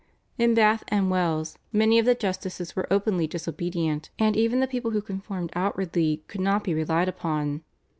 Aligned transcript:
In 0.39 0.55
Bath 0.55 0.83
and 0.87 1.11
Wells 1.11 1.59
many 1.71 1.99
of 1.99 2.07
the 2.07 2.15
justices 2.15 2.75
were 2.75 2.91
openly 2.91 3.27
disobedient, 3.27 4.09
and 4.17 4.35
even 4.35 4.59
the 4.59 4.65
people 4.65 4.89
who 4.89 5.01
conformed 5.03 5.51
outwardly 5.55 6.23
could 6.27 6.41
not 6.41 6.63
be 6.63 6.73
relied 6.73 7.07
upon. 7.07 7.61